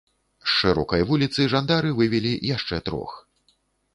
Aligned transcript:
З 0.45 0.47
шырокай 0.53 1.01
вуліцы 1.09 1.45
жандары 1.53 1.91
вывелі 1.99 2.31
яшчэ 2.57 2.81
трох. 2.87 3.11